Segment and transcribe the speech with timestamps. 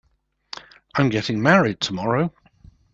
[0.95, 2.33] I'm getting married tomorrow.